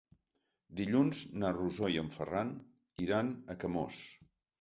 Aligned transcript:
Dilluns 0.77 1.19
na 1.43 1.51
Rosó 1.57 1.89
i 1.95 1.99
en 2.03 2.09
Ferran 2.15 2.53
iran 3.05 3.29
a 3.55 3.57
Camós. 3.65 4.01